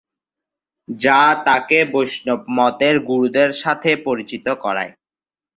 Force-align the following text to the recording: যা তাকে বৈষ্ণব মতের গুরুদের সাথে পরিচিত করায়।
যা 0.87 1.19
তাকে 1.45 1.77
বৈষ্ণব 1.93 2.41
মতের 2.57 2.95
গুরুদের 3.09 3.49
সাথে 3.61 3.91
পরিচিত 4.05 4.45
করায়। 4.63 4.91